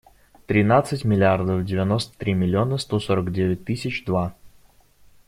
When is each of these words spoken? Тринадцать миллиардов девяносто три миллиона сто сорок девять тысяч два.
Тринадцать 0.47 1.05
миллиардов 1.05 1.63
девяносто 1.63 2.17
три 2.17 2.33
миллиона 2.33 2.79
сто 2.79 2.99
сорок 2.99 3.31
девять 3.31 3.65
тысяч 3.65 4.03
два. 4.03 4.33